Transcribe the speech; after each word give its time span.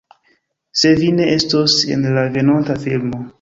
Se 0.79 0.93
vi 1.01 1.09
ne 1.17 1.27
estos 1.35 1.75
en 1.97 2.09
la 2.17 2.25
venonta 2.39 2.79
filmo 2.87 3.23